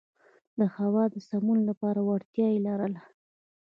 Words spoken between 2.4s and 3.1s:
یې لرله.